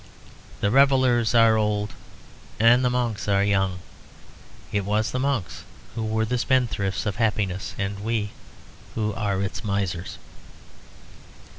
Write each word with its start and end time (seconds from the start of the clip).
The 0.61 0.71
revellers 0.71 1.35
are 1.35 1.57
old, 1.57 1.93
and 2.59 2.83
the 2.83 2.89
monks 2.89 3.27
are 3.27 3.43
young. 3.43 3.81
It 4.71 4.83
was 4.83 5.11
the 5.11 5.19
monks 5.19 5.61
who 5.93 6.03
were 6.03 6.25
the 6.25 6.39
spendthrifts 6.39 7.05
of 7.05 7.17
happiness, 7.17 7.75
and 7.77 7.99
we 7.99 8.31
who 8.95 9.13
are 9.13 9.43
its 9.43 9.63
misers. 9.63 10.17